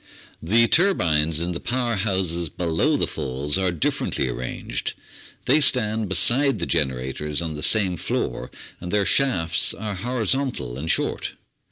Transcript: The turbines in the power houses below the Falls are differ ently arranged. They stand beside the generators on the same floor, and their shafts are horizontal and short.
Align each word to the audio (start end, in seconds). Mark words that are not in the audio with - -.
The 0.41 0.67
turbines 0.67 1.39
in 1.39 1.51
the 1.51 1.59
power 1.59 1.93
houses 1.95 2.49
below 2.49 2.97
the 2.97 3.05
Falls 3.05 3.55
are 3.59 3.71
differ 3.71 4.07
ently 4.07 4.29
arranged. 4.33 4.93
They 5.45 5.61
stand 5.61 6.09
beside 6.09 6.57
the 6.57 6.65
generators 6.65 7.39
on 7.39 7.53
the 7.53 7.61
same 7.61 7.97
floor, 7.97 8.49
and 8.79 8.91
their 8.91 9.05
shafts 9.05 9.75
are 9.75 9.93
horizontal 9.93 10.75
and 10.75 10.89
short. 10.89 11.33